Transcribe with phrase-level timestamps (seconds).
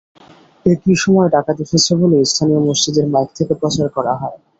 [0.65, 4.37] একই সময় ডাকাত এসেছে বলে স্থানীয় মসজিদের মাইক থেকে প্রচার করা হয়।